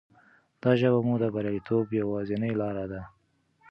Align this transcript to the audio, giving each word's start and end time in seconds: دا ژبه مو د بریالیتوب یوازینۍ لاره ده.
دا 0.61 0.71
ژبه 0.79 0.99
مو 1.07 1.15
د 1.21 1.25
بریالیتوب 1.33 1.85
یوازینۍ 2.01 2.53
لاره 2.61 2.85
ده. 2.91 3.01